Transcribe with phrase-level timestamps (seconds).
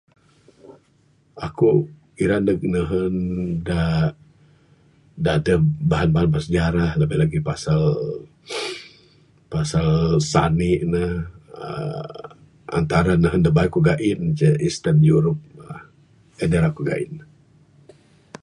[1.47, 1.69] Aku
[2.23, 3.15] ira neg nehen
[3.67, 9.87] da...da adeh bahan-bahan bersejarah labih-labih lagik pasal...pasal
[10.31, 11.03] sanik ne
[11.63, 12.19] uhh
[12.79, 17.13] antara nehen da bayuh ku gain ceh Eastern Europe...en da ira ku gain.